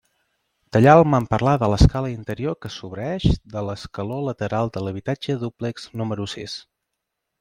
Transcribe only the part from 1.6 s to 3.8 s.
de l'escala interior que sobreïx de